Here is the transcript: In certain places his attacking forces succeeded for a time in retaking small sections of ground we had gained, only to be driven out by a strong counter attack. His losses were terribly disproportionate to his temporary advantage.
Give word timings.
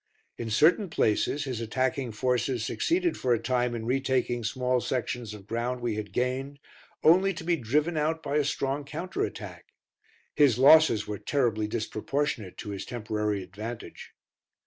In 0.35 0.49
certain 0.49 0.89
places 0.89 1.43
his 1.43 1.61
attacking 1.61 2.13
forces 2.13 2.65
succeeded 2.65 3.15
for 3.17 3.35
a 3.35 3.39
time 3.39 3.75
in 3.75 3.85
retaking 3.85 4.43
small 4.43 4.79
sections 4.81 5.31
of 5.35 5.45
ground 5.45 5.79
we 5.79 5.93
had 5.93 6.11
gained, 6.11 6.57
only 7.03 7.35
to 7.35 7.43
be 7.43 7.55
driven 7.55 7.95
out 7.97 8.23
by 8.23 8.37
a 8.37 8.43
strong 8.43 8.83
counter 8.83 9.23
attack. 9.23 9.65
His 10.33 10.57
losses 10.57 11.07
were 11.07 11.19
terribly 11.19 11.67
disproportionate 11.67 12.57
to 12.57 12.71
his 12.71 12.83
temporary 12.83 13.43
advantage. 13.43 14.13